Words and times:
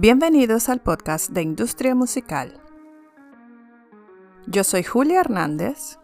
Bienvenidos 0.00 0.68
al 0.68 0.80
podcast 0.80 1.30
de 1.30 1.42
Industria 1.42 1.92
Musical. 1.96 2.62
Yo 4.46 4.62
soy 4.62 4.84
Julia 4.84 5.18
Hernández 5.18 5.98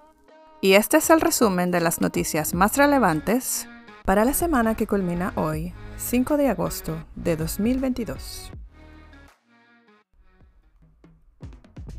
y 0.60 0.72
este 0.72 0.96
es 0.96 1.10
el 1.10 1.20
resumen 1.20 1.70
de 1.70 1.80
las 1.80 2.00
noticias 2.00 2.54
más 2.54 2.76
relevantes 2.76 3.68
para 4.04 4.24
la 4.24 4.34
semana 4.34 4.74
que 4.74 4.88
culmina 4.88 5.32
hoy, 5.36 5.72
5 5.96 6.36
de 6.36 6.48
agosto 6.48 7.06
de 7.14 7.36
2022. 7.36 8.50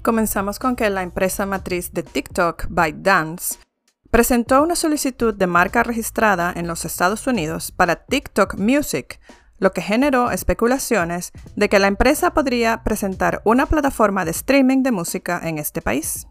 Comenzamos 0.01 0.59
con 0.59 0.75
que 0.75 0.89
la 0.89 1.01
empresa 1.01 1.45
matriz 1.45 1.93
de 1.93 2.03
TikTok, 2.03 2.65
ByteDance, 2.67 3.57
presentó 4.11 4.61
una 4.61 4.75
solicitud 4.75 5.33
de 5.33 5.47
marca 5.47 5.81
registrada 5.81 6.51
en 6.57 6.67
los 6.67 6.83
Estados 6.83 7.25
Unidos 7.25 7.71
para 7.71 8.03
TikTok 8.03 8.55
Music 8.55 9.17
lo 9.57 9.71
que 9.71 9.81
generó 9.81 10.31
especulaciones 10.31 11.31
de 11.55 11.69
que 11.69 11.79
la 11.79 11.87
empresa 11.87 12.33
podría 12.33 12.83
presentar 12.83 13.41
una 13.45 13.65
plataforma 13.65 14.25
de 14.25 14.31
streaming 14.31 14.83
de 14.83 14.91
música 14.91 15.41
en 15.43 15.57
este 15.57 15.81
país. 15.81 16.27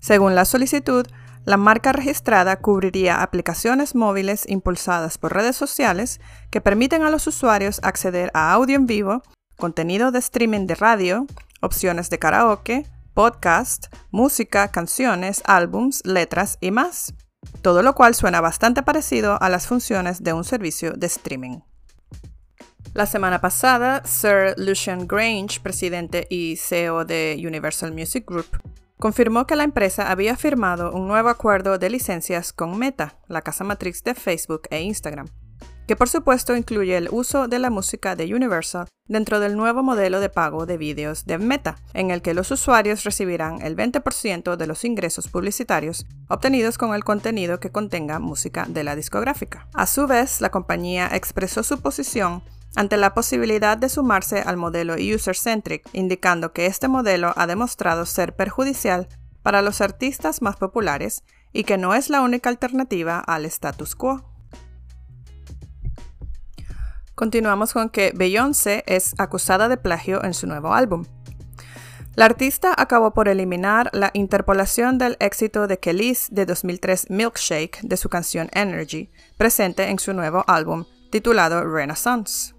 Según 0.00 0.34
la 0.34 0.44
solicitud, 0.44 1.06
la 1.44 1.56
marca 1.56 1.92
registrada 1.92 2.56
cubriría 2.56 3.22
aplicaciones 3.22 3.94
móviles 3.94 4.44
impulsadas 4.48 5.16
por 5.16 5.34
redes 5.34 5.56
sociales 5.56 6.20
que 6.50 6.60
permiten 6.60 7.02
a 7.02 7.10
los 7.10 7.26
usuarios 7.26 7.80
acceder 7.82 8.30
a 8.34 8.52
audio 8.52 8.76
en 8.76 8.86
vivo, 8.86 9.22
contenido 9.56 10.10
de 10.10 10.18
streaming 10.18 10.66
de 10.66 10.74
radio, 10.74 11.26
opciones 11.60 12.10
de 12.10 12.18
karaoke, 12.18 12.86
podcast, 13.14 13.86
música, 14.10 14.68
canciones, 14.68 15.42
álbums, 15.46 16.02
letras 16.04 16.58
y 16.60 16.70
más. 16.70 17.14
Todo 17.62 17.82
lo 17.82 17.94
cual 17.94 18.14
suena 18.14 18.40
bastante 18.40 18.82
parecido 18.82 19.40
a 19.40 19.48
las 19.48 19.66
funciones 19.66 20.22
de 20.22 20.34
un 20.34 20.44
servicio 20.44 20.92
de 20.92 21.06
streaming. 21.06 21.60
La 22.92 23.06
semana 23.06 23.40
pasada, 23.40 24.02
Sir 24.04 24.54
Lucian 24.56 25.06
Grange, 25.06 25.60
presidente 25.60 26.26
y 26.28 26.56
CEO 26.56 27.04
de 27.04 27.40
Universal 27.46 27.92
Music 27.92 28.24
Group, 28.26 28.48
confirmó 28.98 29.46
que 29.46 29.54
la 29.54 29.62
empresa 29.62 30.10
había 30.10 30.36
firmado 30.36 30.92
un 30.92 31.06
nuevo 31.06 31.28
acuerdo 31.28 31.78
de 31.78 31.88
licencias 31.88 32.52
con 32.52 32.76
Meta, 32.76 33.16
la 33.28 33.42
casa 33.42 33.62
matriz 33.62 34.02
de 34.02 34.16
Facebook 34.16 34.62
e 34.70 34.82
Instagram, 34.82 35.28
que 35.86 35.94
por 35.94 36.08
supuesto 36.08 36.56
incluye 36.56 36.96
el 36.96 37.08
uso 37.12 37.46
de 37.46 37.60
la 37.60 37.70
música 37.70 38.16
de 38.16 38.34
Universal 38.34 38.88
dentro 39.06 39.38
del 39.38 39.56
nuevo 39.56 39.84
modelo 39.84 40.18
de 40.18 40.28
pago 40.28 40.66
de 40.66 40.76
vídeos 40.76 41.26
de 41.26 41.38
Meta, 41.38 41.76
en 41.94 42.10
el 42.10 42.22
que 42.22 42.34
los 42.34 42.50
usuarios 42.50 43.04
recibirán 43.04 43.62
el 43.62 43.76
20% 43.76 44.56
de 44.56 44.66
los 44.66 44.84
ingresos 44.84 45.28
publicitarios 45.28 46.06
obtenidos 46.28 46.76
con 46.76 46.92
el 46.94 47.04
contenido 47.04 47.60
que 47.60 47.70
contenga 47.70 48.18
música 48.18 48.66
de 48.68 48.82
la 48.82 48.96
discográfica. 48.96 49.68
A 49.74 49.86
su 49.86 50.08
vez, 50.08 50.40
la 50.40 50.50
compañía 50.50 51.08
expresó 51.12 51.62
su 51.62 51.80
posición 51.80 52.42
ante 52.76 52.96
la 52.96 53.14
posibilidad 53.14 53.76
de 53.76 53.88
sumarse 53.88 54.40
al 54.40 54.56
modelo 54.56 54.94
user-centric, 54.94 55.88
indicando 55.92 56.52
que 56.52 56.66
este 56.66 56.88
modelo 56.88 57.32
ha 57.36 57.46
demostrado 57.46 58.06
ser 58.06 58.34
perjudicial 58.34 59.08
para 59.42 59.62
los 59.62 59.80
artistas 59.80 60.42
más 60.42 60.56
populares 60.56 61.24
y 61.52 61.64
que 61.64 61.78
no 61.78 61.94
es 61.94 62.10
la 62.10 62.20
única 62.20 62.48
alternativa 62.48 63.18
al 63.18 63.44
status 63.46 63.94
quo. 63.96 64.24
Continuamos 67.14 67.72
con 67.72 67.90
que 67.90 68.12
Beyoncé 68.14 68.84
es 68.86 69.14
acusada 69.18 69.68
de 69.68 69.76
plagio 69.76 70.24
en 70.24 70.32
su 70.32 70.46
nuevo 70.46 70.72
álbum. 70.72 71.04
La 72.16 72.24
artista 72.24 72.74
acabó 72.76 73.12
por 73.12 73.28
eliminar 73.28 73.90
la 73.92 74.10
interpolación 74.14 74.98
del 74.98 75.16
éxito 75.20 75.66
de 75.66 75.78
Kelis 75.78 76.28
de 76.30 76.46
2003 76.46 77.10
Milkshake 77.10 77.80
de 77.82 77.96
su 77.96 78.08
canción 78.08 78.48
Energy, 78.52 79.10
presente 79.36 79.88
en 79.88 79.98
su 79.98 80.12
nuevo 80.12 80.44
álbum 80.46 80.84
titulado 81.10 81.64
Renaissance 81.64 82.54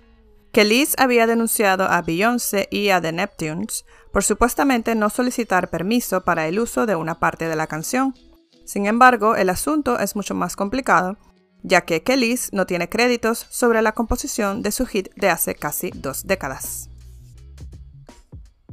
que 0.52 0.66
Liz 0.66 0.96
había 0.98 1.28
denunciado 1.28 1.86
a 1.86 2.02
Beyoncé 2.02 2.68
y 2.72 2.90
a 2.90 3.02
The 3.02 3.14
Neptunes 3.14 3.86
por 4.12 4.24
supuestamente 4.24 4.96
no 4.96 5.10
solicitar 5.10 5.70
permiso 5.70 6.24
para 6.24 6.48
el 6.48 6.60
uso 6.60 6.86
de 6.86 6.96
una 6.96 7.20
parte 7.20 7.48
de 7.48 7.56
la 7.56 7.68
canción. 7.68 8.14
Sin 8.66 8.86
embargo, 8.86 9.36
el 9.36 9.50
asunto 9.50 10.00
es 10.00 10.16
mucho 10.16 10.36
más 10.36 10.56
complicado, 10.56 11.18
ya 11.64 11.82
que 11.82 12.04
Kelis 12.04 12.50
no 12.52 12.66
tiene 12.66 12.90
créditos 12.90 13.48
sobre 13.50 13.82
la 13.82 13.94
composición 13.94 14.62
de 14.62 14.72
su 14.72 14.86
hit 14.86 15.14
de 15.16 15.30
hace 15.30 15.56
casi 15.56 15.92
dos 15.94 16.28
décadas. 16.28 16.90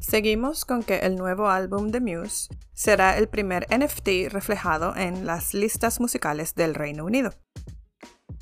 Seguimos 0.00 0.64
con 0.64 0.82
que 0.82 1.00
el 1.00 1.16
nuevo 1.16 1.48
álbum 1.48 1.90
de 1.90 2.00
Muse 2.00 2.48
será 2.72 3.18
el 3.18 3.28
primer 3.28 3.66
NFT 3.70 4.32
reflejado 4.32 4.96
en 4.96 5.26
las 5.26 5.54
listas 5.54 6.00
musicales 6.00 6.54
del 6.54 6.74
Reino 6.74 7.04
Unido. 7.04 7.34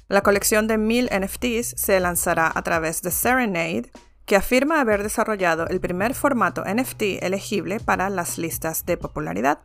La 0.09 0.23
colección 0.23 0.69
de 0.69 0.79
1000 0.79 1.11
NFTs 1.13 1.75
se 1.77 1.99
lanzará 1.99 2.53
a 2.55 2.63
través 2.63 3.03
de 3.03 3.11
Serenade, 3.11 3.91
que 4.25 4.37
afirma 4.37 4.81
haber 4.81 5.03
desarrollado 5.03 5.67
el 5.67 5.81
primer 5.81 6.15
formato 6.15 6.65
NFT 6.65 7.23
elegible 7.23 7.81
para 7.81 8.09
las 8.09 8.39
listas 8.39 8.87
de 8.87 8.97
popularidad, 8.97 9.61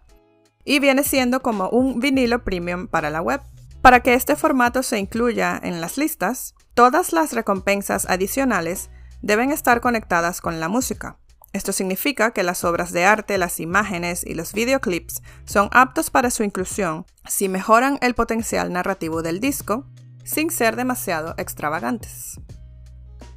y 0.66 0.79
viene 0.79 1.03
siendo 1.03 1.41
como 1.41 1.69
un 1.69 2.00
vinilo 2.00 2.44
premium 2.44 2.88
para 2.88 3.12
la 3.12 3.22
web. 3.22 3.41
Para 3.84 4.02
que 4.02 4.16
este 4.16 4.35
formato 4.35 4.81
se 4.81 4.97
incluya 4.97 5.59
en 5.62 5.79
las 5.79 5.97
listas, 5.97 6.56
todas 6.73 7.13
las 7.13 7.34
recompensas 7.34 8.09
adicionales 8.09 8.90
deben 9.22 9.52
estar 9.52 9.79
conectadas 9.79 10.41
con 10.41 10.59
la 10.59 10.69
música. 10.69 11.18
Esto 11.53 11.72
significa 11.72 12.31
que 12.31 12.44
las 12.44 12.63
obras 12.63 12.91
de 12.91 13.06
arte, 13.06 13.38
las 13.38 13.59
imágenes 13.59 14.25
y 14.25 14.35
los 14.35 14.53
videoclips 14.53 15.22
son 15.46 15.69
aptos 15.72 16.09
para 16.09 16.31
su 16.31 16.44
inclusión 16.44 17.06
si 17.28 17.50
mejoran 17.50 18.00
el 18.02 18.16
potencial 18.16 18.72
narrativo 18.72 19.22
del 19.22 19.40
disco, 19.40 19.85
sin 20.23 20.49
ser 20.49 20.75
demasiado 20.75 21.33
extravagantes. 21.37 22.39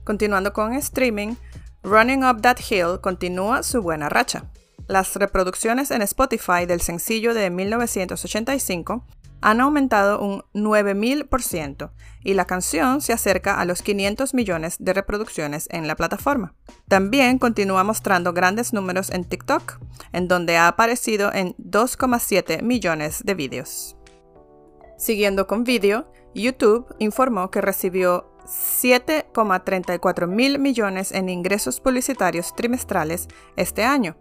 Continuando 0.05 0.53
con 0.53 0.75
streaming, 0.75 1.35
Running 1.83 2.25
Up 2.25 2.41
That 2.43 2.59
Hill 2.69 3.01
continúa 3.01 3.63
su 3.63 3.83
buena 3.83 4.09
racha. 4.09 4.51
Las 4.87 5.17
reproducciones 5.17 5.91
en 5.91 6.03
Spotify 6.03 6.67
del 6.67 6.81
sencillo 6.81 7.33
de 7.35 7.51
1985 7.51 9.05
han 9.45 9.61
aumentado 9.61 10.23
un 10.23 10.43
9000% 10.55 11.91
y 12.23 12.33
la 12.33 12.47
canción 12.47 13.03
se 13.03 13.13
acerca 13.13 13.61
a 13.61 13.67
los 13.67 13.83
500 13.83 14.33
millones 14.33 14.77
de 14.79 14.95
reproducciones 14.95 15.69
en 15.71 15.87
la 15.87 15.97
plataforma. 15.97 16.55
También 16.89 17.39
continúa 17.39 17.85
mostrando 17.85 18.33
grandes 18.33 18.73
números 18.73 19.11
en 19.11 19.25
TikTok, 19.25 19.81
en 20.13 20.29
donde 20.29 20.57
ha 20.57 20.69
aparecido 20.69 21.31
en 21.35 21.55
2,7 21.57 22.63
millones 22.63 23.23
de 23.23 23.35
vídeos. 23.35 23.97
Siguiendo 24.97 25.47
con 25.47 25.65
vídeo, 25.65 26.11
YouTube 26.43 26.95
informó 26.99 27.51
que 27.51 27.61
recibió 27.61 28.31
7,34 28.47 30.27
mil 30.27 30.59
millones 30.59 31.13
en 31.13 31.29
ingresos 31.29 31.81
publicitarios 31.81 32.55
trimestrales 32.55 33.29
este 33.57 33.85
año, 33.85 34.17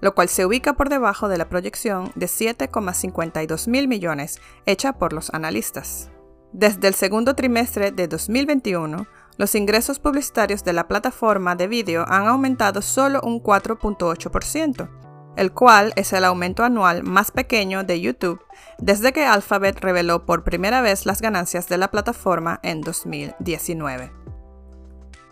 lo 0.00 0.14
cual 0.14 0.28
se 0.28 0.44
ubica 0.46 0.74
por 0.74 0.88
debajo 0.88 1.28
de 1.28 1.38
la 1.38 1.48
proyección 1.48 2.12
de 2.14 2.26
7,52 2.26 3.68
mil 3.68 3.88
millones 3.88 4.40
hecha 4.66 4.92
por 4.92 5.12
los 5.12 5.32
analistas. 5.32 6.10
Desde 6.52 6.86
el 6.86 6.94
segundo 6.94 7.34
trimestre 7.34 7.90
de 7.90 8.06
2021, 8.06 9.06
los 9.36 9.54
ingresos 9.56 9.98
publicitarios 9.98 10.62
de 10.62 10.72
la 10.72 10.86
plataforma 10.86 11.56
de 11.56 11.66
vídeo 11.66 12.04
han 12.06 12.28
aumentado 12.28 12.80
solo 12.80 13.20
un 13.24 13.42
4.8%, 13.42 14.88
el 15.36 15.52
cual 15.52 15.92
es 15.96 16.12
el 16.12 16.24
aumento 16.24 16.64
anual 16.64 17.02
más 17.02 17.30
pequeño 17.30 17.84
de 17.84 18.00
YouTube 18.00 18.40
desde 18.78 19.12
que 19.12 19.24
Alphabet 19.24 19.78
reveló 19.80 20.26
por 20.26 20.44
primera 20.44 20.80
vez 20.80 21.06
las 21.06 21.20
ganancias 21.20 21.68
de 21.68 21.78
la 21.78 21.90
plataforma 21.90 22.60
en 22.62 22.80
2019. 22.80 24.12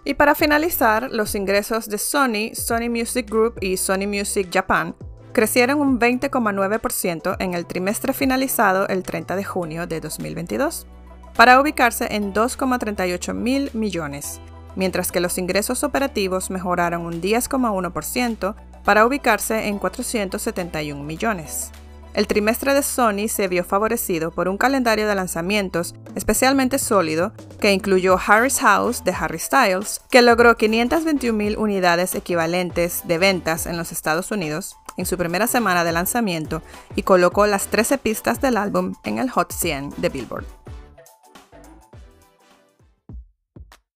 Y 0.04 0.14
para 0.14 0.34
finalizar, 0.34 1.10
los 1.12 1.34
ingresos 1.34 1.88
de 1.88 1.98
Sony, 1.98 2.54
Sony 2.54 2.90
Music 2.90 3.30
Group 3.30 3.58
y 3.60 3.76
Sony 3.76 4.08
Music 4.08 4.48
Japan 4.52 4.96
crecieron 5.32 5.80
un 5.80 5.98
20,9% 5.98 7.36
en 7.38 7.54
el 7.54 7.66
trimestre 7.66 8.12
finalizado 8.12 8.88
el 8.88 9.02
30 9.02 9.36
de 9.36 9.44
junio 9.44 9.86
de 9.86 10.00
2022, 10.00 10.86
para 11.36 11.60
ubicarse 11.60 12.08
en 12.10 12.34
2,38 12.34 13.32
mil 13.32 13.70
millones, 13.72 14.40
mientras 14.76 15.10
que 15.12 15.20
los 15.20 15.38
ingresos 15.38 15.84
operativos 15.84 16.50
mejoraron 16.50 17.02
un 17.06 17.22
10,1% 17.22 18.54
para 18.84 19.06
ubicarse 19.06 19.68
en 19.68 19.78
471 19.78 21.02
millones. 21.02 21.70
El 22.14 22.26
trimestre 22.26 22.74
de 22.74 22.82
Sony 22.82 23.28
se 23.28 23.48
vio 23.48 23.64
favorecido 23.64 24.32
por 24.32 24.46
un 24.48 24.58
calendario 24.58 25.08
de 25.08 25.14
lanzamientos 25.14 25.94
especialmente 26.14 26.78
sólido 26.78 27.32
que 27.58 27.72
incluyó 27.72 28.18
Harry's 28.26 28.58
House 28.60 29.02
de 29.02 29.12
Harry 29.12 29.38
Styles, 29.38 30.02
que 30.10 30.20
logró 30.20 30.56
521.000 30.56 31.56
unidades 31.56 32.14
equivalentes 32.14 33.00
de 33.06 33.16
ventas 33.16 33.64
en 33.64 33.78
los 33.78 33.92
Estados 33.92 34.30
Unidos 34.30 34.76
en 34.98 35.06
su 35.06 35.16
primera 35.16 35.46
semana 35.46 35.84
de 35.84 35.92
lanzamiento 35.92 36.60
y 36.96 37.02
colocó 37.02 37.46
las 37.46 37.68
13 37.68 37.96
pistas 37.96 38.42
del 38.42 38.58
álbum 38.58 38.94
en 39.04 39.18
el 39.18 39.30
Hot 39.30 39.50
100 39.50 39.94
de 39.96 40.08
Billboard. 40.10 40.44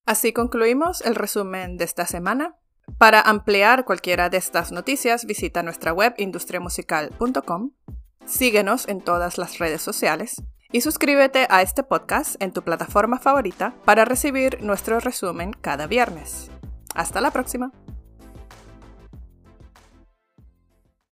Así 0.07 0.33
concluimos 0.33 1.01
el 1.03 1.17
resumen 1.17 1.77
de 1.77 1.85
esta 1.85 2.07
semana. 2.07 2.55
Para 2.99 3.21
ampliar 3.21 3.85
cualquiera 3.85 4.31
de 4.31 4.39
estas 4.39 4.73
noticias, 4.73 5.27
visita 5.27 5.63
nuestra 5.63 5.93
web 5.93 6.15
industriamusical.com, 6.17 7.73
síguenos 8.25 8.89
en 8.89 9.03
todas 9.03 9.37
las 9.37 9.59
redes 9.59 9.83
sociales 9.83 10.43
y 10.73 10.81
suscríbete 10.81 11.47
a 11.51 11.61
este 11.61 11.83
podcast 11.83 12.41
en 12.41 12.53
tu 12.53 12.63
plataforma 12.63 13.19
favorita 13.19 13.75
para 13.85 14.07
recibir 14.07 14.63
nuestro 14.63 14.99
resumen 14.99 15.53
cada 15.53 15.87
viernes. 15.87 16.51
Hasta 16.95 17.21
la 17.21 17.31
próxima. 17.31 17.71